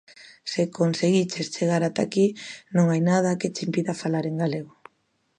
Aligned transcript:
Se 0.51 0.61
conseguiches 0.79 1.51
chegar 1.55 1.81
ata 1.83 2.01
aquí, 2.05 2.27
non 2.75 2.85
hai 2.91 3.01
nada 3.11 3.37
que 3.39 3.51
che 3.55 3.61
impida 3.67 3.99
falar 4.03 4.25
en 4.27 4.35
galego. 4.43 4.73